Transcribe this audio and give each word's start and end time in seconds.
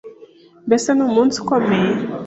Mbese 0.67 0.89
ni 0.93 1.03
umunsi 1.07 1.35
ukomeye 1.43 1.89